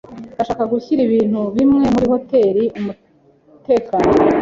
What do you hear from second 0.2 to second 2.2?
Ndashaka gushyira ibintu bimwe muri